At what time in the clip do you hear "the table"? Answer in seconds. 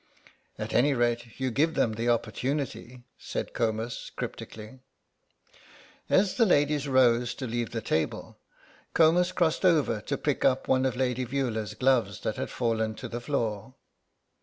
7.69-8.39